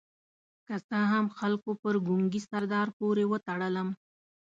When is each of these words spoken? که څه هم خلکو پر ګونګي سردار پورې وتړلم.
که 0.67 0.75
څه 0.87 0.99
هم 1.11 1.25
خلکو 1.39 1.69
پر 1.81 1.95
ګونګي 2.07 2.41
سردار 2.49 2.87
پورې 2.97 3.23
وتړلم. 3.27 3.89